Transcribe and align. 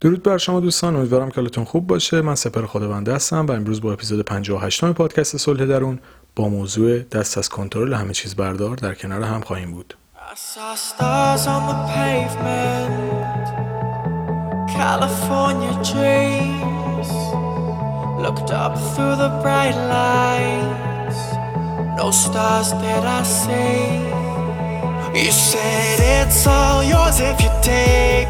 درود 0.00 0.22
بر 0.22 0.38
شما 0.38 0.60
دوستان 0.60 0.96
امیدوارم 0.96 1.28
که 1.28 1.36
حالتون 1.36 1.64
خوب 1.64 1.86
باشه. 1.86 2.20
من 2.20 2.34
سپر 2.34 2.66
خداونده 2.66 3.14
هستم 3.14 3.46
و 3.46 3.52
امروز 3.52 3.80
با 3.80 3.92
اپیزود 3.92 4.24
58 4.24 4.84
پادکست 4.84 5.36
صلح 5.36 5.64
درون 5.66 5.98
با 6.36 6.48
موضوع 6.48 6.98
دست 6.98 7.38
از 7.38 7.48
کنترل 7.48 7.94
همه 7.94 8.12
چیز 8.12 8.36
بردار 8.36 8.76
در 8.76 8.94
کنار 8.94 9.22
هم 9.22 9.40
خواهیم 9.40 9.72
بود. 9.72 9.94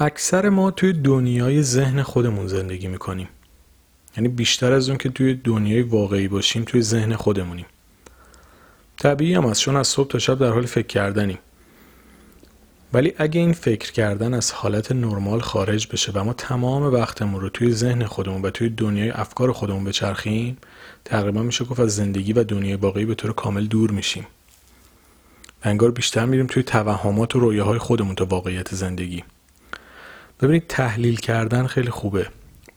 اکثر 0.00 0.48
ما 0.48 0.70
توی 0.70 0.92
دنیای 0.92 1.62
ذهن 1.62 2.02
خودمون 2.02 2.46
زندگی 2.46 2.88
می‌کنیم. 2.88 3.28
یعنی 4.16 4.28
بیشتر 4.28 4.72
از 4.72 4.88
اون 4.88 4.98
که 4.98 5.08
توی 5.08 5.34
دنیای 5.34 5.82
واقعی 5.82 6.28
باشیم 6.28 6.64
توی 6.64 6.82
ذهن 6.82 7.16
خودمونیم. 7.16 7.66
طبیعی 8.98 9.34
هم 9.34 9.46
از 9.46 9.60
چون 9.60 9.76
از 9.76 9.88
صبح 9.88 10.08
تا 10.08 10.18
شب 10.18 10.38
در 10.38 10.50
حال 10.50 10.66
فکر 10.66 10.86
کردنیم. 10.86 11.38
ولی 12.92 13.12
اگه 13.16 13.40
این 13.40 13.52
فکر 13.52 13.92
کردن 13.92 14.34
از 14.34 14.52
حالت 14.52 14.92
نرمال 14.92 15.40
خارج 15.40 15.88
بشه 15.92 16.12
و 16.14 16.24
ما 16.24 16.32
تمام 16.32 16.82
وقتمون 16.82 17.40
رو 17.40 17.48
توی 17.48 17.72
ذهن 17.72 18.04
خودمون 18.04 18.42
و 18.42 18.50
توی 18.50 18.68
دنیای 18.68 19.10
افکار 19.10 19.52
خودمون 19.52 19.84
بچرخیم 19.84 20.56
تقریبا 21.04 21.42
میشه 21.42 21.64
گفت 21.64 21.80
از 21.80 21.96
زندگی 21.96 22.32
و 22.32 22.44
دنیای 22.44 22.76
واقعی 22.76 23.04
به 23.04 23.14
طور 23.14 23.32
کامل 23.32 23.66
دور 23.66 23.90
میشیم. 23.90 24.26
انگار 25.62 25.90
بیشتر 25.90 26.24
میریم 26.24 26.46
توی 26.46 26.62
توهمات 26.62 27.36
و 27.36 27.40
رویاهای 27.40 27.78
خودمون 27.78 28.14
تا 28.14 28.24
واقعیت 28.24 28.74
زندگی. 28.74 29.24
ببینید 30.40 30.66
تحلیل 30.66 31.16
کردن 31.16 31.66
خیلی 31.66 31.90
خوبه. 31.90 32.28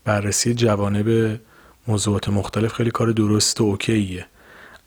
بررسی 0.04 0.54
جوانب 0.54 1.40
موضوعات 1.88 2.30
مختلف 2.30 2.74
خیلی 2.74 2.92
کار 2.92 3.12
درست 3.12 3.62
و 3.62 3.64
اوکیه. 3.64 4.26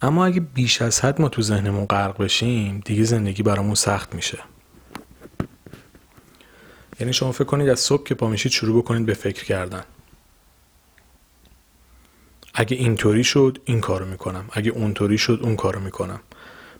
اما 0.02 0.26
اگه 0.26 0.40
بیش 0.40 0.82
از 0.82 1.00
حد 1.00 1.20
ما 1.20 1.28
تو 1.28 1.42
ذهنمون 1.42 1.84
غرق 1.84 2.22
بشیم 2.22 2.82
دیگه 2.84 3.04
زندگی 3.04 3.42
برامون 3.42 3.74
سخت 3.74 4.14
میشه. 4.14 4.38
یعنی 7.00 7.12
شما 7.12 7.32
فکر 7.32 7.44
کنید 7.44 7.68
از 7.68 7.80
صبح 7.80 8.04
که 8.04 8.14
پا 8.14 8.28
میشید 8.28 8.52
شروع 8.52 8.82
بکنید 8.82 9.06
به 9.06 9.14
فکر 9.14 9.44
کردن. 9.44 9.82
اگه 12.54 12.76
اینطوری 12.76 13.24
شد 13.24 13.58
این 13.64 13.80
کارو 13.80 14.06
می‌کنم. 14.06 14.44
اگه 14.52 14.70
اونطوری 14.70 15.18
شد 15.18 15.40
اون 15.42 15.56
کارو 15.56 15.80
می‌کنم. 15.80 16.20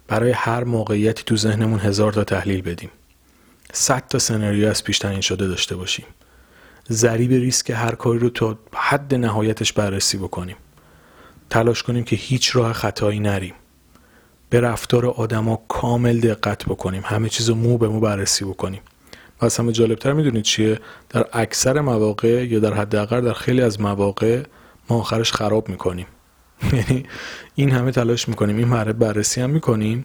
برای 0.09 0.31
هر 0.31 0.65
موقعیتی 0.65 1.23
تو 1.23 1.37
ذهنمون 1.37 1.81
هزار 1.81 2.13
تا 2.13 2.25
تحلیل 2.25 2.63
بدیم. 2.63 2.91
صد 3.77 4.07
تا 4.09 4.19
سناریو 4.19 4.69
از 4.69 4.85
پیش 4.85 4.99
تعیین 4.99 5.21
شده 5.21 5.47
داشته 5.47 5.77
باشیم. 5.77 6.07
ضریب 6.91 7.31
ریسک 7.31 7.71
هر 7.71 7.95
کاری 7.95 8.19
رو 8.19 8.31
تا 8.31 8.59
حد 8.73 9.15
نهایتش 9.15 9.73
بررسی 9.73 10.19
بکنیم. 10.19 10.57
تلاش 11.51 11.83
کنیم 11.83 12.05
که 12.05 12.17
هیچ 12.17 12.57
راه 12.57 12.73
خطایی 12.73 13.21
نریم. 13.21 13.55
به 14.51 14.61
رفتار 14.61 15.07
آدما 15.07 15.63
کامل 15.69 16.21
دقت 16.21 16.65
بکنیم. 16.65 17.03
همه 17.05 17.29
چیز 17.29 17.49
رو 17.49 17.55
مو 17.55 17.79
به 17.79 17.89
مو 17.89 18.01
بررسی 18.01 18.45
بکنیم. 18.45 18.81
و 19.41 19.45
از 19.45 19.57
همه 19.57 19.73
جالبتر 19.73 20.13
می‌دونید 20.13 20.43
چیه؟ 20.43 20.81
در 21.09 21.27
اکثر 21.33 21.81
مواقع 21.81 22.47
یا 22.47 22.59
در 22.59 22.75
حداقل 22.75 23.21
در 23.21 23.33
خیلی 23.33 23.63
از 23.63 23.81
مواقع 23.81 24.43
ما 24.91 24.99
آخرش 24.99 25.33
خراب 25.33 25.69
می‌کنیم. 25.69 26.07
یعنی 26.73 27.07
این 27.55 27.71
همه 27.71 27.91
تلاش 27.91 28.29
می‌کنیم. 28.29 28.57
این 28.57 28.69
مرحله 28.69 28.93
بررسی 28.93 29.41
هم 29.41 29.51
می‌کنیم. 29.51 30.05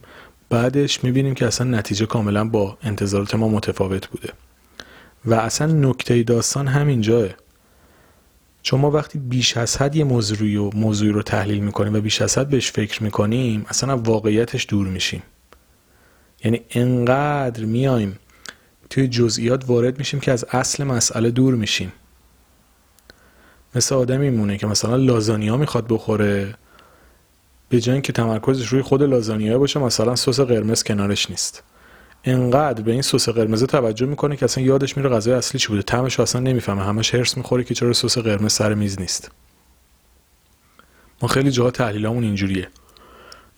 بعدش 0.49 1.03
می‌بینیم 1.03 1.33
که 1.33 1.47
اصلا 1.47 1.67
نتیجه 1.67 2.05
کاملا 2.05 2.49
با 2.49 2.77
انتظارات 2.81 3.35
ما 3.35 3.47
متفاوت 3.47 4.07
بوده. 4.07 4.33
و 5.25 5.33
اصلا 5.33 5.67
نکته 5.67 6.23
داستان 6.23 6.67
همینجاه 6.67 7.29
چون 8.61 8.79
ما 8.79 8.91
وقتی 8.91 9.19
بیش 9.19 9.57
از 9.57 9.77
حد 9.77 9.95
یه 9.95 10.03
موضوعی 10.03 10.55
و 10.55 10.69
موضوعی 10.75 11.11
رو 11.11 11.21
تحلیل 11.21 11.59
می‌کنیم 11.59 11.93
و 11.93 12.01
بیش 12.01 12.21
از 12.21 12.37
حد 12.37 12.49
بهش 12.49 12.71
فکر 12.71 13.03
می‌کنیم 13.03 13.65
اصلا 13.69 13.97
واقعیتش 13.97 14.65
دور 14.69 14.87
میشیم. 14.87 15.23
یعنی 16.43 16.61
انقدر 16.69 17.65
میایم 17.65 18.19
توی 18.89 19.07
جزئیات 19.07 19.63
وارد 19.67 19.97
میشیم 19.99 20.19
که 20.19 20.31
از 20.31 20.45
اصل 20.51 20.83
مسئله 20.83 21.31
دور 21.31 21.55
میشیم. 21.55 21.91
مثل 23.75 23.95
آدمی 23.95 24.29
میمونه 24.29 24.57
که 24.57 24.67
مثلا 24.67 24.95
لازانیا 24.95 25.57
می‌خواد 25.57 25.87
بخوره 25.89 26.55
به 27.69 27.79
جای 27.79 27.93
اینکه 27.93 28.13
تمرکزش 28.13 28.67
روی 28.67 28.81
خود 28.81 29.03
لازانیا 29.03 29.59
باشه 29.59 29.79
مثلا 29.79 30.15
سس 30.15 30.39
قرمز 30.39 30.83
کنارش 30.83 31.29
نیست. 31.29 31.63
انقدر 32.23 32.81
به 32.81 32.91
این 32.91 33.01
سس 33.01 33.29
قرمز 33.29 33.63
توجه 33.63 34.05
می‌کنه 34.05 34.35
که 34.35 34.45
اصلا 34.45 34.63
یادش 34.63 34.97
میره 34.97 35.09
غذای 35.09 35.33
اصلی 35.33 35.59
چی 35.59 35.67
بوده. 35.67 35.81
طعمش 35.81 36.19
اصلا 36.19 36.41
نمی‌فهمه. 36.41 36.83
همش 36.83 37.15
هرس 37.15 37.37
می‌خوره 37.37 37.63
که 37.63 37.73
چرا 37.73 37.93
سس 37.93 38.17
قرمز 38.17 38.53
سر 38.53 38.73
میز 38.73 38.99
نیست. 38.99 39.31
ما 41.21 41.27
خیلی 41.27 41.51
جاها 41.51 41.71
تحلیلامون 41.71 42.23
اینجوریه. 42.23 42.67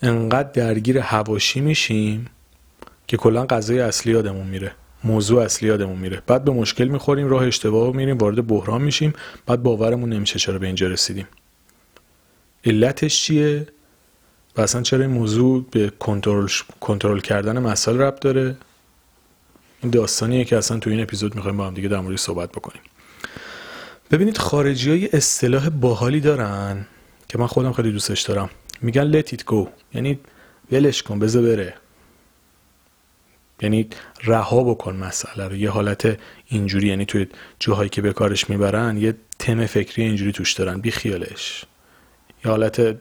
انقدر 0.02 0.50
درگیر 0.52 0.98
هواشی 0.98 1.60
میشیم 1.60 2.26
که 3.06 3.16
کلا 3.16 3.46
غذای 3.46 3.80
اصلی 3.80 4.12
یادمون 4.12 4.46
میره. 4.46 4.72
موضوع 5.04 5.42
اصلی 5.42 5.68
یادمون 5.68 5.98
میره. 5.98 6.22
بعد 6.26 6.44
به 6.44 6.50
مشکل 6.50 6.84
می‌خوریم 6.84 7.28
راه 7.28 7.46
اشتباه 7.46 7.96
میریم 7.96 8.18
وارد 8.18 8.46
بحران 8.46 8.82
میشیم 8.82 9.12
بعد 9.46 9.62
باورمون 9.62 10.12
نمیشه 10.12 10.38
چرا 10.38 10.58
به 10.58 10.66
اینجا 10.66 10.86
رسیدیم. 10.86 11.26
علتش 12.64 13.22
چیه؟ 13.22 13.66
و 14.56 14.60
اصلا 14.60 14.82
چرا 14.82 15.00
این 15.00 15.10
موضوع 15.10 15.66
به 15.70 15.92
کنترل 15.98 16.48
کنترل 16.80 17.20
کردن 17.20 17.58
مسائل 17.58 17.98
ربط 17.98 18.20
داره؟ 18.20 18.56
این 19.82 19.90
داستانیه 19.90 20.44
که 20.44 20.56
اصلا 20.56 20.78
تو 20.78 20.90
این 20.90 21.02
اپیزود 21.02 21.34
می‌خوایم 21.34 21.56
با 21.56 21.66
هم 21.66 21.74
دیگه 21.74 21.88
در 21.88 22.00
موردش 22.00 22.18
صحبت 22.18 22.50
بکنیم. 22.50 22.82
ببینید 24.10 24.38
خارجی 24.38 24.90
های 24.90 25.08
اصطلاح 25.12 25.68
باحالی 25.68 26.20
دارن 26.20 26.86
که 27.28 27.38
من 27.38 27.46
خودم 27.46 27.72
خیلی 27.72 27.92
دوستش 27.92 28.20
دارم. 28.20 28.50
میگن 28.82 29.22
let 29.22 29.26
it 29.26 29.38
go. 29.38 29.66
یعنی 29.94 30.18
ولش 30.72 31.02
کن 31.02 31.18
بذار 31.18 31.42
بره. 31.42 31.74
یعنی 33.60 33.88
رها 34.24 34.64
بکن 34.64 34.96
مسئله 34.96 35.48
رو. 35.48 35.56
یه 35.56 35.70
حالت 35.70 36.18
اینجوری 36.48 36.88
یعنی 36.88 37.04
توی 37.04 37.26
جاهایی 37.58 37.90
که 37.90 38.02
به 38.02 38.12
کارش 38.12 38.50
می‌برن 38.50 38.96
یه 38.96 39.14
تم 39.38 39.66
فکری 39.66 40.02
اینجوری 40.02 40.32
توش 40.32 40.52
دارن. 40.52 40.80
بی 40.80 40.90
خیالش 40.90 41.64
یه 42.44 42.50
حالت 42.50 42.96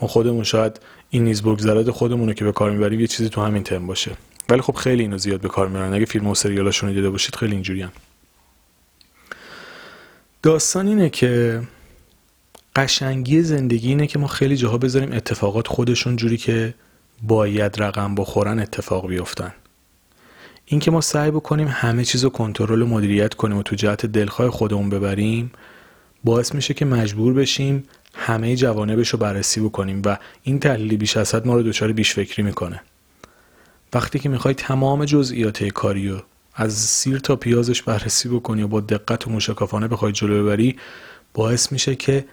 ما 0.00 0.08
خودمون 0.08 0.44
شاید 0.44 0.80
این 1.10 1.24
نیز 1.24 1.42
بگذرد 1.42 1.90
خودمون 1.90 2.34
که 2.34 2.44
به 2.44 2.52
کار 2.52 2.70
می‌بریم 2.70 3.00
یه 3.00 3.06
چیزی 3.06 3.28
تو 3.28 3.40
همین 3.40 3.62
تم 3.62 3.86
باشه. 3.86 4.10
ولی 4.48 4.60
خب 4.60 4.74
خیلی 4.74 5.02
اینو 5.02 5.18
زیاد 5.18 5.40
به 5.40 5.48
کار 5.48 5.68
می‌برن. 5.68 5.94
اگه 5.94 6.04
فیلم 6.04 6.26
و 6.26 6.34
سریالاشون 6.34 6.88
رو 6.88 6.94
دیده 6.94 7.10
باشید 7.10 7.36
خیلی 7.36 7.52
اینجوری 7.52 7.82
هم. 7.82 7.92
داستان 10.42 10.88
اینه 10.88 11.10
که 11.10 11.62
قشنگی 12.76 13.42
زندگی 13.42 13.88
اینه 13.88 14.06
که 14.06 14.18
ما 14.18 14.26
خیلی 14.26 14.56
جاها 14.56 14.78
بذاریم 14.78 15.12
اتفاقات 15.12 15.68
خودشون 15.68 16.16
جوری 16.16 16.36
که 16.36 16.74
باید 17.22 17.82
رقم 17.82 18.14
بخورن 18.14 18.58
اتفاق 18.58 19.08
بیفتن. 19.08 19.54
اینکه 20.66 20.90
ما 20.90 21.00
سعی 21.00 21.30
بکنیم 21.30 21.68
همه 21.70 22.04
چیز 22.04 22.24
رو 22.24 22.30
کنترل 22.30 22.82
و 22.82 22.86
مدیریت 22.86 23.34
کنیم 23.34 23.56
و 23.56 23.62
تو 23.62 23.76
جهت 23.76 24.06
دلخواه 24.06 24.50
خودمون 24.50 24.90
ببریم 24.90 25.52
باعث 26.24 26.54
میشه 26.54 26.74
که 26.74 26.84
مجبور 26.84 27.34
بشیم 27.34 27.84
همه 28.18 28.56
جوانبش 28.56 29.08
رو 29.08 29.18
بررسی 29.18 29.60
بکنیم 29.60 30.02
و 30.04 30.16
این 30.42 30.60
تحلیل 30.60 30.96
بیش 30.96 31.16
از 31.16 31.34
حد 31.34 31.46
ما 31.46 31.54
رو 31.54 31.62
دچار 31.62 31.92
بیش 31.92 32.14
فکری 32.14 32.42
می‌کنه. 32.42 32.82
وقتی 33.94 34.18
که 34.18 34.28
می‌خوای 34.28 34.54
تمام 34.54 35.04
جزئیات 35.04 35.64
کاری 35.64 36.08
رو 36.08 36.22
از 36.54 36.72
سیر 36.72 37.18
تا 37.18 37.36
پیازش 37.36 37.82
بررسی 37.82 38.28
بکنی 38.28 38.62
و 38.62 38.68
با 38.68 38.80
دقت 38.80 39.26
و 39.26 39.30
مشکافانه 39.30 39.88
بخوای 39.88 40.12
جلو 40.12 40.44
ببری 40.44 40.76
باعث 41.34 41.72
میشه 41.72 41.94
که 41.94 42.24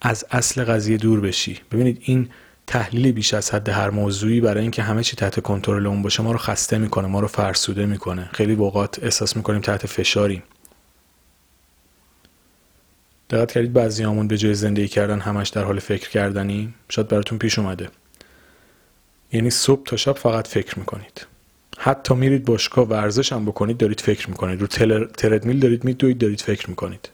از 0.00 0.24
اصل 0.30 0.64
قضیه 0.64 0.96
دور 0.96 1.20
بشی. 1.20 1.58
ببینید 1.72 1.98
این 2.04 2.28
تحلیل 2.66 3.12
بیش 3.12 3.34
از 3.34 3.50
حد 3.50 3.68
هر 3.68 3.90
موضوعی 3.90 4.40
برای 4.40 4.62
اینکه 4.62 4.82
همه 4.82 5.02
چی 5.02 5.16
تحت 5.16 5.40
کنترل 5.40 5.86
اون 5.86 6.02
باشه 6.02 6.22
ما 6.22 6.32
رو 6.32 6.38
خسته 6.38 6.78
می‌کنه 6.78 7.08
ما 7.08 7.20
رو 7.20 7.28
فرسوده 7.28 7.86
می‌کنه. 7.86 8.30
خیلی 8.32 8.54
اوقات 8.54 8.98
احساس 9.02 9.36
می‌کنیم 9.36 9.60
تحت 9.60 9.86
فشاریم. 9.86 10.42
دقت 13.30 13.52
کردید 13.52 13.72
بعضیامون 13.72 14.28
به 14.28 14.38
جای 14.38 14.54
زندگی 14.54 14.88
کردن 14.88 15.20
همش 15.20 15.48
در 15.48 15.64
حال 15.64 15.78
فکر 15.78 16.10
کردنی 16.10 16.74
شاید 16.88 17.08
براتون 17.08 17.38
پیش 17.38 17.58
اومده. 17.58 17.88
یعنی 19.32 19.50
صبح 19.50 19.82
تا 19.84 19.96
شب 19.96 20.12
فقط 20.12 20.46
فکر 20.46 20.78
می‌کنید. 20.78 21.26
حتی 21.78 22.14
میرید 22.14 22.44
باشگاه 22.44 22.88
ورزش 22.88 23.32
هم 23.32 23.44
بکنید 23.44 23.76
دارید 23.76 24.00
فکر 24.00 24.30
می‌کنید. 24.30 24.60
رو 24.60 24.66
تردمیل 25.06 25.60
دارید 25.60 25.84
میدوید 25.84 26.18
دارید 26.18 26.40
فکر 26.40 26.70
می‌کنید. 26.70 27.08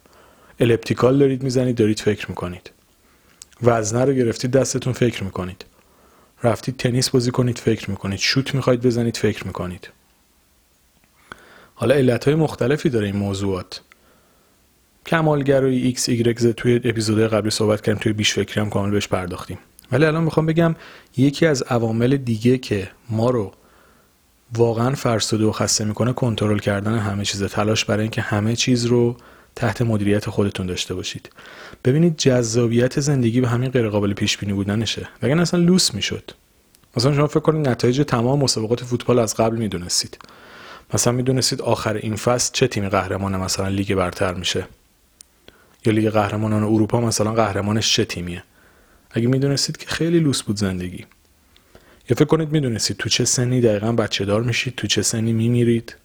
elliptical 0.61 1.19
دارید 1.19 1.43
می‌زنید 1.43 1.77
دارید 1.77 2.01
فکر 2.01 2.29
می‌کنید. 2.29 2.71
وزنه 3.63 4.05
رو 4.05 4.13
گرفتید 4.13 4.51
دستتون 4.51 4.93
فکر 4.93 5.25
می‌کنید. 5.25 5.65
رفتید 6.43 6.77
تنیس 6.77 7.11
بازی 7.11 7.31
کنید 7.31 7.59
فکر 7.59 7.91
می‌کنید. 7.91 8.19
شوت 8.19 8.55
می‌خواید 8.55 8.81
بزنید 8.81 9.17
فکر 9.17 9.47
می‌کنید. 9.47 9.89
حالا 11.75 11.95
علت 11.95 12.25
های 12.25 12.35
مختلفی 12.35 12.89
داره 12.89 13.07
این 13.07 13.17
موضوعات. 13.17 13.81
کمالگرایی 15.07 15.83
ایکس 15.83 16.09
ایگرگ 16.09 16.53
توی 16.53 16.81
اپیزودهای 16.85 17.29
قبلی 17.29 17.51
صحبت 17.51 17.81
کردیم 17.81 18.03
توی 18.03 18.13
بیش 18.13 18.33
فکری 18.33 18.61
هم 18.61 18.71
کامل 18.71 18.91
بهش 18.91 19.09
پرداختیم. 19.09 19.59
ولی 19.93 20.05
الان 20.05 20.25
می‌خوام 20.25 20.47
بگم 20.47 20.75
یکی 21.17 21.47
از 21.47 21.63
عوامل 21.63 22.17
دیگه 22.17 22.59
که 22.59 22.89
ما 23.11 23.31
رو 23.31 23.53
واقعا 24.57 24.95
فرسوده 24.95 25.45
و 25.45 25.53
خسته 25.53 25.85
می‌کنه 25.85 26.13
کنترل 26.13 26.59
کردن 26.59 26.99
همه 26.99 27.25
چیز 27.25 27.43
تلاش 27.43 27.85
برای 27.85 28.03
اینکه 28.03 28.21
همه 28.21 28.57
چیز 28.57 28.85
رو 28.85 29.17
تحت 29.57 29.83
مدیریت 29.83 30.31
خودتون 30.31 30.67
داشته 30.67 30.95
باشید. 30.95 31.31
ببینید 31.85 32.17
جذابیت 32.17 33.01
زندگی 33.01 33.41
به 33.41 33.49
همین 33.49 33.71
غیر 33.71 33.89
قابل 33.89 34.13
پیش 34.13 34.39
بینی 34.39 34.53
بودنشه. 34.53 35.09
وگرنه 35.23 35.43
اصلا 35.43 35.61
لوس 35.61 35.95
می‌شد. 35.95 36.31
مثلا 36.97 37.15
شما 37.15 37.27
فکر 37.27 37.41
کنید 37.41 37.69
نتایج 37.69 38.03
تمام 38.03 38.39
مسابقات 38.39 38.85
فوتبال 38.85 39.19
از 39.19 39.35
قبل 39.35 39.57
می‌دونستید. 39.57 40.19
مثلا 40.95 41.13
می‌دونستید 41.13 41.63
آخر 41.63 41.95
این 41.95 42.17
فصل 42.17 42.51
چه 42.53 42.67
تیمی 42.67 42.89
قهرمان 42.89 43.37
مثلا 43.37 43.69
لیگ 43.69 43.95
برتر 43.95 44.35
میشه. 44.35 44.67
یا 45.87 45.93
لیگ 45.93 46.11
قهرمانان 46.11 46.63
اروپا 46.63 47.01
مثلا 47.01 47.33
قهرمانش 47.33 47.95
چه 47.95 48.05
تیمیه؟ 48.05 48.43
اگه 49.11 49.29
می‌دونستید 49.29 49.77
که 49.77 49.87
خیلی 49.87 50.21
لوس 50.21 50.43
بود 50.43 50.57
زندگی. 50.57 51.07
یا 52.11 52.17
فکر 52.17 52.25
کنید 52.25 52.53
می‌دونستید 52.53 52.97
تو 52.97 53.09
چه 53.09 53.25
سنی 53.25 53.61
دقیقا 53.61 53.93
بچه 53.93 54.25
دار 54.25 54.43
میشید 54.43 54.75
تو 54.75 54.87
چه 54.87 55.03
سنی 55.03 55.33
میمیرید. 55.33 55.97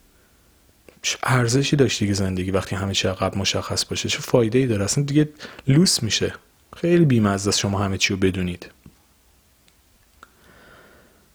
چه 1.02 1.18
ارزشی 1.22 1.76
داشت 1.76 2.00
دیگه 2.00 2.14
زندگی 2.14 2.50
وقتی 2.50 2.76
همه 2.76 2.94
چی 2.94 3.08
قبل 3.08 3.38
مشخص 3.38 3.84
باشه؟ 3.84 4.08
چه 4.08 4.18
فایده 4.18 4.58
ای 4.58 4.66
داره؟ 4.66 4.84
اصلا 4.84 5.04
دیگه 5.04 5.28
لوس 5.68 6.02
میشه. 6.02 6.34
خیلی 6.76 7.04
بیمزه 7.04 7.48
است 7.48 7.58
شما 7.58 7.78
همه 7.78 7.98
چی 7.98 8.14
رو 8.14 8.20
بدونید. 8.20 8.70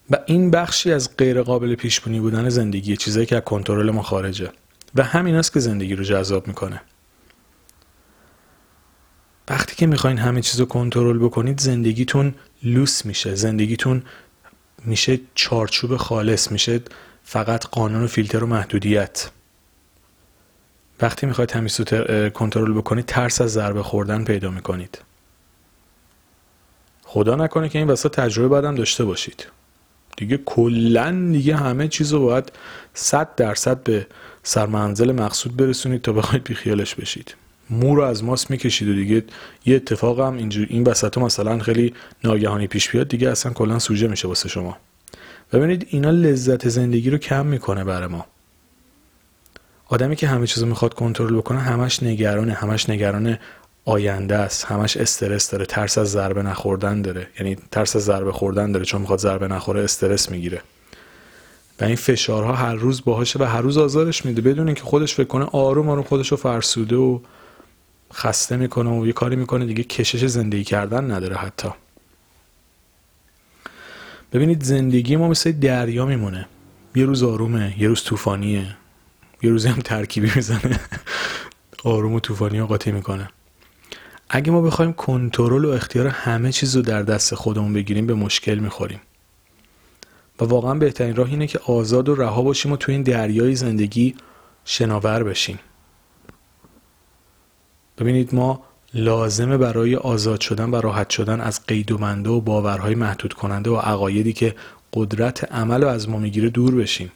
و 0.10 0.18
این 0.26 0.52
بخشی 0.52 0.92
از 0.92 1.18
غیر 1.18 1.42
قابل 1.42 1.76
پیش 1.76 2.00
بودن 2.00 2.50
زندگی 2.50 2.98
چیزایی 2.98 3.26
که 3.26 3.36
از 3.36 3.42
کنترل 3.42 3.92
ما 3.92 4.02
خارجه. 4.02 4.52
و 4.96 5.04
همین 5.04 5.36
است 5.36 5.54
که 5.54 5.60
زندگی 5.60 5.96
رو 5.96 6.04
جذاب 6.04 6.48
می‌کنه. 6.48 6.82
وقتی 9.50 9.76
که 9.76 9.88
می‌خواین 9.88 10.18
همه 10.18 10.42
چیز 10.42 10.60
رو 10.60 10.66
کنترل 10.66 11.18
بکنید 11.18 11.60
زندگیتون 11.60 12.36
لوس 12.64 13.06
میشه. 13.06 13.36
زندگیتون 13.36 14.04
میشه 14.86 15.20
چارچوب 15.36 15.98
خالص 15.98 16.52
میشه 16.52 16.82
فقط 17.24 17.66
قانون 17.66 18.04
و 18.04 18.08
فیلتر 18.08 18.44
و 18.44 18.48
محدودیت. 18.48 19.30
وقتی 21.02 21.26
می‌خواید 21.26 21.50
تمیز 21.50 21.82
کنترل 22.34 22.74
بکنید 22.74 23.06
ترس 23.06 23.42
از 23.42 23.52
ضربه 23.52 23.84
خوردن 23.84 24.24
پیدا 24.24 24.52
می‌کنید. 24.52 25.02
خدا 27.04 27.36
نکنه 27.36 27.70
که 27.70 27.80
این 27.80 27.88
وسط 27.88 28.12
تجربه 28.12 28.48
بعدم 28.48 28.76
داشته 28.76 29.06
باشید. 29.06 29.48
دیگه 30.18 30.38
کلا 30.38 31.30
دیگه 31.32 31.56
همه 31.56 31.88
چیز 31.88 32.14
رو 32.14 32.20
باید 32.20 32.52
صد 32.94 33.36
درصد 33.36 33.84
به 33.84 34.08
سرمنزل 34.44 35.12
مقصود 35.12 35.58
برسونید 35.58 36.02
تا 36.02 36.12
بخواید 36.12 36.44
بیخیالش 36.44 36.96
بشید. 36.96 37.36
مو 37.70 37.96
رو 37.96 38.02
از 38.02 38.24
ماست 38.24 38.52
می‌کشید 38.52 38.88
و 38.88 38.94
دیگه 38.94 39.24
یه 39.66 39.76
اتفاق 39.76 40.20
هم 40.20 40.38
اینجور 40.38 40.68
این 40.70 40.84
وسط 40.84 41.18
مثلا 41.18 41.60
خیلی 41.60 41.94
ناگهانی 42.24 42.68
پیش 42.68 42.90
بیاد 42.90 43.08
دیگه 43.08 43.30
اصلا 43.30 43.54
کلا 43.54 43.80
سوژه 43.80 44.08
میشه 44.08 44.28
واسه 44.28 44.50
شما. 44.50 44.78
ببینید 45.54 45.88
اینا 45.90 46.10
لذت 46.10 46.70
زندگی 46.70 47.10
رو 47.10 47.18
کم 47.18 47.46
می‌کنه 47.46 47.84
برای 47.84 48.08
ما. 48.08 48.26
آدمی 49.88 50.16
که 50.16 50.28
همه 50.28 50.48
چیز 50.48 50.64
می‌خواد 50.64 50.94
کنترل 50.94 51.36
بکنه 51.36 51.60
همش 51.60 52.04
نگرانه 52.04 52.54
همش 52.54 52.90
نگران 52.90 53.38
آینده 53.86 54.36
است 54.36 54.66
همش 54.66 54.98
استرس 54.98 55.52
داره 55.52 55.66
ترس 55.66 55.98
از 55.98 56.12
ضربه 56.12 56.44
نخوردن 56.44 57.02
داره. 57.02 57.28
یعنی 57.40 57.58
ترس 57.72 57.96
از 57.96 58.04
ضربه 58.04 58.32
خوردن 58.32 58.72
داره 58.72 58.86
چون 58.86 59.02
می‌خواد 59.02 59.20
ضربه 59.20 59.48
نخوره 59.48 59.84
استرس 59.84 60.30
می‌گیره. 60.30 60.62
و 61.80 61.84
این 61.84 61.96
فشارها 61.96 62.54
هر 62.54 62.76
روز 62.76 63.04
باهاشه 63.06 63.40
و 63.40 63.44
هر 63.44 63.62
روز 63.62 63.78
آزارش 63.78 64.26
میده. 64.26 64.42
بدون 64.42 64.68
اینکه 64.68 64.84
خودش 64.84 65.16
فکر 65.16 65.28
کنه 65.28 65.46
آروم 65.46 65.90
آروم 65.90 66.04
خودش 66.04 66.32
رو 66.32 66.38
فرسوده 66.38 66.96
و 66.96 67.20
خسته 68.16 68.58
می‌کنه 68.58 68.90
و 68.90 69.08
یه 69.08 69.14
کاری 69.14 69.36
می‌کنه 69.36 69.66
دیگه 69.66 69.84
کشش 69.84 70.26
زندگی 70.26 70.64
کردن 70.64 71.12
نداره 71.12 71.36
حتی. 71.36 71.70
ببینید 74.34 74.64
زندگی 74.64 75.16
ما 75.16 75.28
مثل 75.28 75.52
دریا 75.52 76.06
میمونه. 76.06 76.48
یه 76.96 77.06
روز 77.06 77.24
آرومه 77.24 77.76
یه 77.78 77.88
روز 77.88 78.04
طوفانیه. 78.04 78.78
یه 79.44 79.50
روزی 79.50 79.68
هم 79.68 79.82
ترکیبی 79.82 80.32
می‌زنه. 80.36 80.80
آروم 81.84 82.14
و 82.14 82.20
طوفانی 82.20 82.62
قاطی 82.64 82.92
می‌کنه. 82.92 83.30
اگه 84.30 84.52
ما 84.52 84.62
بخوایم 84.62 84.94
کنترل 84.94 85.66
و 85.66 85.70
اختیار 85.70 86.08
همه 86.08 86.52
چیز 86.52 86.76
رو 86.76 86.82
در 86.82 87.02
دست 87.02 87.36
خودمون 87.36 87.74
بگیریم 87.74 88.08
به 88.08 88.14
مشکل 88.14 88.56
می‌خوریم. 88.56 89.00
و 90.42 90.46
واقعا 90.46 90.74
بهترین 90.74 91.16
راه 91.16 91.30
اینه 91.30 91.48
که 91.48 91.60
آزاد 91.60 92.10
و 92.10 92.16
رها 92.16 92.42
باشیم 92.42 92.72
و 92.72 92.78
تو 92.78 92.92
این 92.92 93.04
دریای 93.04 93.56
زندگی 93.56 94.16
شناور 94.66 95.24
بشیم. 95.24 95.60
ببینید 97.98 98.36
ما 98.36 98.64
لازمه 98.94 99.58
برای 99.58 99.96
آزاد 99.96 100.42
شدن 100.42 100.70
و 100.70 100.82
راحت 100.82 101.10
شدن 101.10 101.42
از 101.42 101.66
قید 101.66 101.92
و 101.92 101.98
منده 101.98 102.30
و 102.30 102.42
باورهای 102.42 102.96
محدود 102.96 103.34
کننده 103.34 103.70
و 103.70 103.76
عقایدی 103.76 104.34
که 104.34 104.56
قدرت 104.94 105.54
عمل 105.54 105.82
رو 105.82 105.88
از 105.88 106.10
ما 106.10 106.18
می‌گیره 106.18 106.50
دور 106.50 106.76
بشیم. 106.76 107.12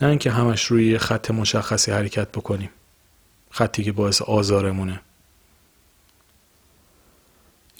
نه 0.00 0.08
اینکه 0.08 0.30
همش 0.30 0.64
روی 0.64 0.98
خط 0.98 1.30
مشخصی 1.30 1.90
حرکت 1.90 2.28
بکنیم. 2.28 2.70
خطی 3.50 3.84
که 3.84 3.92
باعث 3.92 4.22
آزارمونه. 4.22 5.00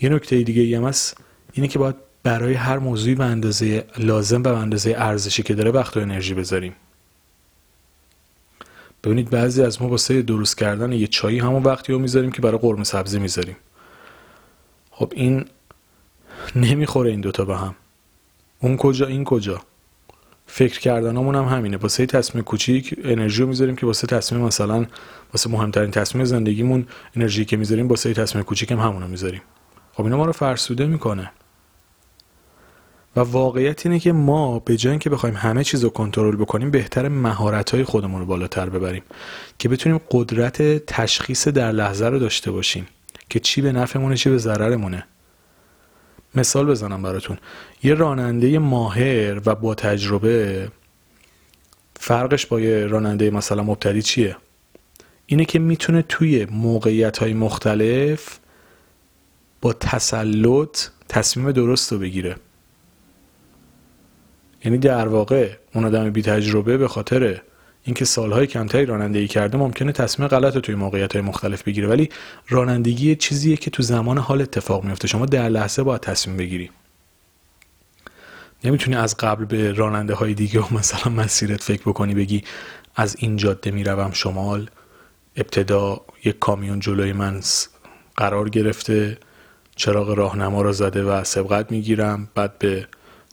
یه 0.00 0.09
نکته 0.09 0.43
دیگه 0.43 0.78
هم 0.78 0.85
هست 0.85 1.16
اینه 1.52 1.69
که 1.69 1.78
باید 1.78 1.97
برای 2.23 2.55
هر 2.55 2.78
موضوعی 2.78 3.14
به 3.14 3.25
اندازه 3.25 3.85
لازم 3.99 4.43
به 4.43 4.50
اندازه 4.50 4.95
ارزشی 4.97 5.43
که 5.43 5.55
داره 5.55 5.71
وقت 5.71 5.97
و 5.97 6.00
انرژی 6.00 6.35
بذاریم. 6.35 6.73
ببینید 9.06 9.30
بعضی 9.30 9.62
از 9.62 9.82
ما 9.82 9.88
واسه 9.88 10.22
درست 10.22 10.58
کردن 10.58 10.92
یه 10.92 11.06
چایی 11.06 11.38
همون 11.38 11.62
وقتی 11.62 11.92
رو 11.92 11.98
می‌ذاریم 11.98 12.32
که 12.32 12.42
برای 12.42 12.58
قرمه 12.58 12.84
سبزی 12.84 13.18
می‌ذاریم. 13.18 13.56
خب 14.90 15.12
این 15.16 15.44
نمی‌خوره 16.56 17.10
این 17.10 17.20
دوتا 17.20 17.44
به 17.44 17.56
هم. 17.56 17.75
اون 18.60 18.76
کجا 18.76 19.06
این 19.06 19.25
کجا. 19.25 19.60
فکر 20.46 20.80
کردنمون 20.80 21.34
هم 21.34 21.44
همینه. 21.44 21.76
واسه 21.76 22.06
تصمیم 22.06 22.44
کوچیک 22.44 22.94
انرژی 23.04 23.42
رو 23.42 23.48
می‌ذاریم 23.48 23.76
که 23.76 23.86
واسه 23.86 24.06
تصمیم 24.06 24.40
مثلا 24.40 24.86
واسه 25.32 25.50
مهمترین 25.50 25.90
تصمیم 25.90 26.25
زندگیمون 26.25 26.86
انرژی 27.16 27.44
که 27.44 27.56
می‌ذاریم 27.56 27.88
واسه 27.88 28.14
تصمیم 28.14 28.44
کوچیک 28.44 28.72
هم 28.72 28.78
همونو 28.78 29.08
می‌ذاریم. 29.08 29.42
خب 29.92 30.04
اینا 30.04 30.16
ما 30.16 30.25
رو 30.25 30.32
فرسوده 30.32 30.86
می‌کنه. 30.86 31.30
و 33.16 33.20
واقعیت 33.20 33.87
اینه 33.87 33.99
که 33.99 34.12
ما 34.12 34.58
به 34.58 34.76
جای 34.76 34.90
اینکه 34.90 35.11
بخوایم 35.11 35.35
همه 35.37 35.64
چیز 35.64 35.85
رو 35.85 35.90
کنترل 35.90 36.37
بکنیم 36.37 36.70
بهتر 36.70 37.08
مهارت 37.08 37.70
های 37.70 37.85
خودمون 37.85 38.20
رو 38.20 38.26
بالاتر 38.26 38.68
ببریم 38.68 39.02
که 39.58 39.68
بتونیم 39.68 40.00
قدرت 40.11 40.87
تشخیص 40.87 41.49
در 41.49 41.73
لحظه 41.73 42.06
رو 42.06 42.18
داشته 42.18 42.50
باشیم 42.50 42.87
که 43.28 43.40
چی 43.40 43.61
به 43.61 43.73
نفعمونه 43.73 44.16
چی 44.16 44.30
به 44.30 44.38
ضررمونه. 44.38 45.06
مثال 46.35 46.66
بزنم 46.66 47.02
براتون. 47.02 47.38
یه 47.82 47.94
راننده 47.94 48.58
ماهر 48.58 49.40
و 49.49 49.54
با 49.54 49.75
تجربه 49.75 50.68
فرقش 52.00 52.46
با 52.46 52.61
یه 52.61 52.87
راننده 52.87 53.30
مثلا 53.30 53.62
مبتدی 53.62 54.02
چیه؟ 54.02 54.37
اینه 55.26 55.44
که 55.44 55.58
می‌تونه 55.58 56.02
توی 56.02 56.44
موقعیت 56.50 57.18
های 57.18 57.35
مختلف 57.35 58.38
با 59.61 59.73
تسلط 59.73 60.78
تصمیم 61.08 61.52
درست 61.52 61.92
رو 61.92 61.99
بگیره. 61.99 62.37
یعنی 64.66 64.78
در 64.78 65.08
واقع 65.08 65.50
اون 65.75 65.85
آدم 65.85 66.11
بی 66.11 66.23
تجربه 66.23 66.76
به 66.76 66.88
خاطر 66.88 67.40
اینکه 67.82 68.04
سالهای 68.04 68.46
کمتری 68.46 68.87
رانندگی 68.87 69.28
کرده 69.28 69.58
ممکنه 69.58 69.92
تصمیم 69.92 70.28
غلط 70.28 70.54
رو 70.54 70.61
توی 70.61 70.75
موقعیت 70.75 71.12
های 71.12 71.23
مختلف 71.23 71.62
بگیره. 71.62 71.88
ولی 71.88 72.08
رانندگی 72.49 73.16
چیزیه 73.16 73.56
که 73.56 73.70
تو 73.70 73.82
زمان 73.82 74.18
حال 74.18 74.42
اتفاق 74.42 74.85
میفته 74.85 75.08
شما 75.08 75.26
در 75.26 75.49
لحظه 75.49 75.82
باید 75.82 76.00
تصمیم 76.00 76.37
بگیری. 76.37 76.70
نمی‌تونی 78.64 78.96
از 78.96 79.16
قبل 79.16 79.44
به 79.44 79.73
راننده 79.73 80.14
های 80.14 80.35
دیگه 80.35 80.61
و 80.61 80.75
مثلا 80.75 81.12
مسیرت 81.12 81.62
فکر 81.62 81.82
بکنی 81.82 82.14
بگی 82.14 82.44
از 82.96 83.16
این 83.18 83.37
جاده 83.37 83.70
می‌روم 83.70 84.11
شمال. 84.12 84.70
ابتدا 85.37 86.00
یک 86.25 86.38
کامیون 86.38 86.80
جلوی 86.80 87.12
من 87.12 87.40
قرار 88.16 88.49
گرفته. 88.49 89.18
چراغ 89.76 90.11
راهنما 90.11 90.62
را 90.62 90.73
زده 90.73 91.02
و 91.02 91.25
سبقت 91.25 91.73
می‌گیرم. 91.73 92.28
بعد 92.35 92.58
به 92.58 92.87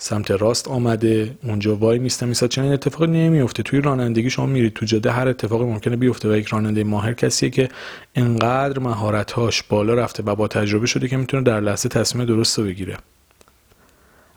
سمت 0.03 0.31
راست 0.31 0.67
آمده 0.67 1.35
اونجا 1.43 1.75
وای 1.75 1.99
میستم 1.99 2.27
میسا 2.27 2.47
چنین 2.47 2.73
اتفاقی 2.73 3.07
نمیفته. 3.07 3.63
توی 3.63 3.81
رانندگی 3.81 4.29
شما 4.29 4.45
میرید 4.45 4.73
تو 4.73 4.85
جاده 4.85 5.11
هر 5.11 5.27
اتفاقی 5.27 5.65
ممکنه 5.65 5.95
بیفته 5.95 6.29
و 6.29 6.35
یک 6.35 6.47
راننده 6.47 6.83
ماهر 6.83 7.13
کسیه 7.13 7.49
که 7.49 7.69
انقدر 8.15 8.79
مهارتهاش 8.79 9.63
بالا 9.63 9.93
رفته 9.93 10.23
و 10.23 10.35
با 10.35 10.47
تجربه 10.47 10.87
شده 10.87 11.07
که 11.07 11.17
می‌تونه 11.17 11.43
در 11.43 11.59
لحظه 11.59 11.89
تصمیم 11.89 12.25
درست 12.25 12.59
رو 12.59 12.65
بگیره. 12.65 12.97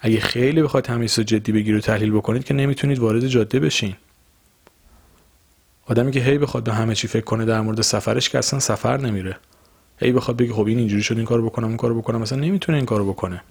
اگه 0.01 0.21
خیلی 0.21 0.63
بخواد 0.63 0.87
همه 0.87 1.07
جدی 1.07 1.53
بگیره 1.53 1.79
و 1.79 1.81
تحلیل 1.81 2.11
بکنید 2.11 2.45
که 2.45 2.55
نمی‌تونید 2.55 2.99
وارد 2.99 3.27
جاده 3.27 3.61
بشین. 3.61 3.95
آدمی 5.87 6.13
که 6.13 6.21
هی 6.21 6.39
بخواد 6.39 6.65
به 6.65 6.75
همه 6.75 6.95
چی 6.95 7.09
فکر 7.09 7.25
کنه 7.25 7.45
در 7.45 7.61
مورد 7.61 7.81
سفرش 7.81 8.29
که 8.31 8.39
اصلا 8.39 8.61
سفر 8.61 8.97
نمیره. 8.97 9.37
هی 9.99 10.13
بخواد 10.13 10.37
بگه 10.37 10.53
خب 10.53 10.67
این 10.67 10.79
اینجوری 10.79 11.03
شد 11.03 11.17
این 11.17 11.27
کارو 11.27 11.47
بکنم 11.47 11.69
این 11.69 11.77
کارو 11.77 12.01
بکنم 12.03 12.21
مثلا 12.21 12.39
نمی‌تونه 12.39 12.79
این 12.79 12.87
کارو 12.87 13.13
بکنه. 13.13 13.43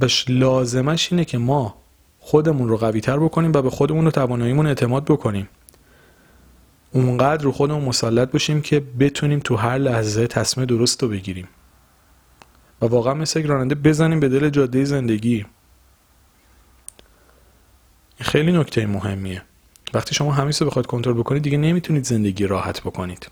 بش 0.00 0.24
لازمش 0.28 1.12
اینه 1.12 1.24
که 1.24 1.38
ما 1.38 1.74
خودمون 2.20 2.68
رو 2.68 2.76
قوی 2.76 3.00
تر 3.00 3.18
بکنیم 3.18 3.52
و 3.52 3.62
به 3.62 3.70
خودمون 3.70 4.06
و 4.06 4.10
تواناییمون 4.10 4.66
اعتماد 4.66 5.04
بکنیم. 5.04 5.48
اونقدر 6.92 7.44
رو 7.44 7.52
خودمون 7.52 7.84
مسلط 7.84 8.30
باشیم 8.30 8.62
که 8.62 8.80
بتونیم 8.80 9.38
تو 9.38 9.56
هر 9.56 9.78
لحظه 9.78 10.26
تصمیم 10.26 10.66
درست 10.66 11.02
رو 11.02 11.08
بگیریم. 11.08 11.48
و 12.82 12.86
واقعا 12.86 13.14
مثل 13.14 13.40
یک 13.40 13.46
راننده 13.46 13.74
بزنیم 13.74 14.20
به 14.20 14.28
دل 14.28 14.50
جاده 14.50 14.84
زندگی. 14.84 15.46
خیلی 18.20 18.52
نکته 18.52 18.86
مهمیه. 18.86 19.42
وقتی 19.94 20.14
شما 20.14 20.32
همیشه 20.32 20.64
رو 20.64 20.70
بخواید 20.70 20.86
کنترل 20.86 21.14
بکنید 21.14 21.42
دیگه 21.42 21.58
نمی‌تونید 21.58 22.04
زندگی 22.04 22.46
راحت 22.46 22.80
بکنید. 22.80 23.30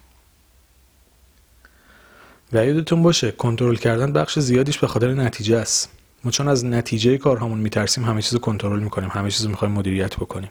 و 2.53 2.67
یادتون 2.67 3.03
باشه 3.03 3.33
کنترل 3.33 3.77
کردن 3.77 4.13
بخش 4.13 4.39
زیادیش 4.39 4.79
به 4.79 4.87
خاطر 4.87 5.15
نتیجه 5.15 5.57
است. 5.57 6.00
ما 6.25 6.31
چون 6.31 6.49
از 6.49 6.65
نتیجه 6.65 7.19
کارهامون 7.19 7.59
میترسیم 7.59 8.05
همه 8.05 8.23
چیز 8.23 8.33
رو 8.33 8.39
کنترل 8.39 8.81
می‌کنیم 8.81 9.09
همه 9.13 9.31
چیز 9.31 9.45
رو 9.45 9.51
می‌خوایم 9.51 9.75
مدیریت 9.75 10.17
بکنیم. 10.17 10.51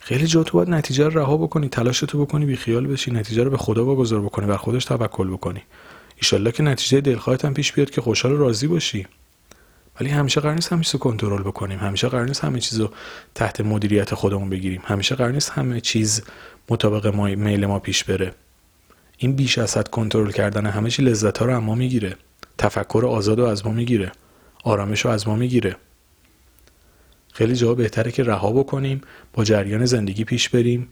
خیلی 0.00 0.26
جا 0.26 0.42
تو 0.42 0.64
نتیجه 0.64 1.08
رو 1.08 1.20
رها 1.20 1.36
بکنی 1.36 1.68
تلاش 1.68 2.00
تو 2.00 2.24
بکنی 2.24 2.46
بی 2.46 2.56
خیال 2.56 2.86
بشی 2.86 3.10
نتیجه 3.10 3.42
رو 3.42 3.50
به 3.50 3.56
خدا 3.56 3.84
واگذار 3.84 4.20
بکنی 4.20 4.46
بر 4.46 4.56
خودش 4.56 4.84
توکل 4.84 5.30
بکنی. 5.30 5.62
ایشالله 6.16 6.52
که 6.52 6.62
نتیجه 6.62 7.00
دلخواهت 7.00 7.44
هم 7.44 7.54
پیش 7.54 7.72
بیاد 7.72 7.90
که 7.90 8.00
خوشحال 8.00 8.32
و 8.32 8.36
راضی 8.36 8.66
باشی. 8.66 9.06
ولی 10.00 10.10
همیشه 10.10 10.40
قرار 10.40 10.54
نیست 10.54 10.72
همه 10.72 10.82
چیز 10.82 11.00
کنترل 11.00 11.42
بکنیم. 11.42 11.78
همیشه 11.78 12.08
قرار 12.08 12.26
نیست 12.26 12.44
همه 12.44 12.60
چیز 12.60 12.80
رو 12.80 12.90
تحت 13.34 13.60
مدیریت 13.60 14.14
خودمون 14.14 14.50
بگیریم. 14.50 14.82
همیشه 14.84 15.14
قرار 15.14 15.32
نیست 15.32 15.50
همه 15.50 15.80
چیز 15.80 16.22
مطابق 16.68 17.06
ما 17.06 17.24
میل 17.24 17.66
ما 17.66 17.78
پیش 17.78 18.04
بره. 18.04 18.34
این 19.18 19.32
بیش 19.36 19.58
از 19.58 19.76
حد 19.76 19.88
کنترل 19.88 20.30
کردن 20.30 20.66
همه 20.66 20.90
چی 20.90 21.02
لذت 21.02 21.38
ها 21.38 21.46
رو 21.46 21.60
ما 21.60 21.74
می‌گیره. 21.74 22.16
تفکر 22.58 23.04
آزاد 23.08 23.40
از 23.40 23.66
ما 23.66 23.72
می‌گیره. 23.72 24.12
آرامش 24.64 25.04
رو 25.04 25.10
از 25.10 25.28
ما 25.28 25.36
می‌گیره. 25.36 25.76
خیلی 27.32 27.54
جا 27.54 27.74
بهتره 27.74 28.12
که 28.12 28.24
رها 28.24 28.52
بکنیم 28.52 29.00
با 29.32 29.44
جریان 29.44 29.84
زندگی 29.84 30.24
پیش 30.24 30.48
بریم 30.48 30.88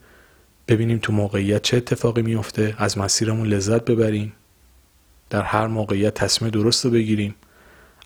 ببینیم 0.68 0.98
تو 0.98 1.12
موقعیت 1.12 1.62
چه 1.62 1.76
اتفاقی 1.76 2.22
میفته 2.22 2.74
از 2.78 2.98
مسیرمون 2.98 3.46
لذت 3.46 3.84
ببریم 3.84 4.32
در 5.30 5.42
هر 5.42 5.66
موقعیت 5.66 6.14
تصمیم 6.14 6.50
درست 6.50 6.84
رو 6.84 6.90
بگیریم. 6.90 7.34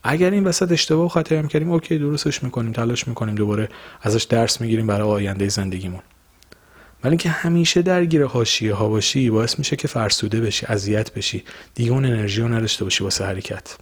اگر 0.03 0.31
این 0.31 0.45
وسط 0.45 0.73
اشتباه 0.73 1.09
خطایی 1.09 1.41
هم 1.41 1.49
کردیم 1.49 1.71
اوکی 1.71 1.99
درستش 1.99 2.43
می‌کنیم 2.43 2.73
تلاش 2.73 3.09
می‌کنیم 3.09 3.35
دوباره 3.35 3.69
ازش 4.03 4.23
درس 4.23 4.61
می‌گیریم 4.61 4.87
برای 4.87 5.09
آینده 5.09 5.49
زندگیمون. 5.49 6.03
ولی 7.05 7.11
اینکه 7.11 7.29
همیشه 7.29 7.83
درگیر 7.83 8.25
حاشیه 8.25 8.75
ها 8.75 8.89
باشی 8.89 9.31
باعث 9.31 9.59
میشه 9.59 9.77
که 9.77 9.89
فرسوده 9.89 10.41
بشی 10.41 10.67
اذیت 10.67 11.13
بشی 11.15 11.45
دیگه 11.75 11.91
اون 11.91 12.05
انرژی 12.05 12.43
رو 12.43 12.49
نداشته 12.49 12.85
باشی 12.85 13.05
واسه 13.05 13.25
حرکت. 13.25 13.77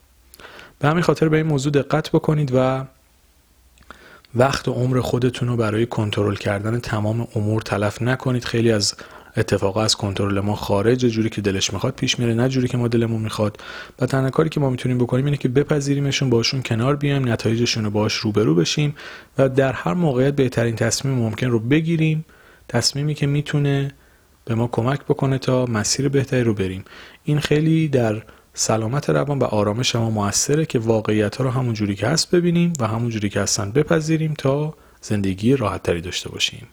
به 0.84 0.90
همین 0.90 1.02
خاطر 1.02 1.28
به 1.28 1.36
این 1.36 1.46
موضوع 1.46 1.72
دقت 1.72 2.10
بکنید 2.10 2.50
و 2.54 2.84
وقت 4.34 4.68
و 4.68 4.72
عمر 4.72 5.00
خودتون 5.00 5.48
رو 5.48 5.56
برای 5.56 5.86
کنترل 5.86 6.34
کردن 6.34 6.78
تمام 6.78 7.28
امور 7.34 7.62
تلف 7.62 8.02
نکنید. 8.02 8.44
خیلی 8.44 8.72
از 8.72 8.94
اتفاقا 9.36 9.82
از 9.82 9.96
کنترل 9.96 10.40
ما 10.40 10.54
خارج 10.54 11.06
جوری 11.06 11.30
که 11.30 11.40
دلش 11.40 11.72
می‌خواد 11.72 11.94
پیش 11.94 12.18
میره 12.18 12.34
نه 12.34 12.48
جوری 12.48 12.68
که 12.68 12.76
ما 12.76 12.88
دلمون 12.88 13.22
می‌خواد. 13.22 13.58
و 14.00 14.06
تنها 14.06 14.30
کاری 14.30 14.48
که 14.48 14.60
ما 14.60 14.70
می‌تونیم 14.70 14.98
بکنیم 14.98 15.24
اینه 15.24 15.36
که 15.36 15.48
بپذیریمشون 15.48 16.30
باشون 16.30 16.62
کنار 16.62 16.96
بیایم 16.96 17.28
نتایجشون 17.28 17.84
رو 17.84 17.90
باش 17.90 18.14
روبرو 18.14 18.54
بشیم 18.54 18.94
و 19.38 19.48
در 19.48 19.72
هر 19.72 19.94
موقعیت 19.94 20.36
بهترین 20.36 20.76
تصمیم 20.76 21.14
ممکن 21.14 21.46
رو 21.46 21.58
بگیریم. 21.58 22.24
تصمیمی 22.68 23.14
که 23.14 23.26
می‌تونه 23.26 23.92
به 24.44 24.54
ما 24.54 24.68
کمک 24.72 25.00
بکنه 25.00 25.38
تا 25.38 25.66
مسیر 25.66 26.08
بهتری 26.08 26.44
رو 26.44 26.54
بریم. 26.54 26.84
این 27.24 27.40
خیلی 27.40 27.88
در 27.88 28.22
سلامت 28.54 29.10
روان 29.10 29.38
و 29.38 29.44
آرامش 29.44 29.96
ما 29.96 30.10
موثره 30.10 30.66
که 30.66 30.78
واقعیت 30.78 31.36
ها 31.36 31.44
رو 31.44 31.50
همون 31.50 31.74
جوری 31.74 31.94
که 31.94 32.06
هست 32.06 32.30
ببینیم 32.30 32.72
و 32.80 32.86
همون 32.86 33.08
جوری 33.10 33.28
که 33.28 33.40
هستن 33.40 33.72
بپذیریم 33.72 34.34
تا 34.34 34.74
زندگی 35.00 35.56
راحت 35.56 35.82
تری 35.82 36.00
داشته 36.00 36.28
باشیم. 36.28 36.66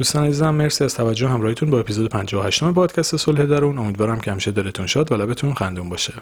دوستان 0.00 0.24
عزیزم 0.24 0.54
مرسی 0.54 0.84
از 0.84 0.94
توجه 0.94 1.28
همراهیتون 1.28 1.70
با 1.70 1.80
اپیزود 1.80 2.10
58 2.10 2.64
پادکست 2.64 3.16
صلح 3.16 3.46
درون. 3.46 3.78
امیدوارم 3.78 4.20
که 4.20 4.30
همیشه 4.30 4.50
دلتون 4.50 4.86
شاد 4.86 5.12
و 5.12 5.16
لبتون 5.16 5.54
خندون 5.54 5.88
باشه. 5.88 6.12